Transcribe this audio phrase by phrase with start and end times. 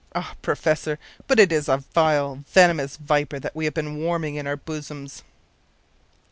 [0.15, 0.97] Ah, professor,
[1.27, 5.21] but it is a vile, venomous viper that we have been warming in our bosoms!